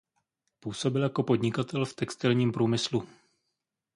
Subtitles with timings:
[0.59, 3.07] Působil jako podnikatel v textilním průmyslu.